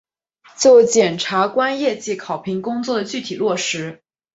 [0.57, 4.01] 就检察官业绩考评工作的具体落实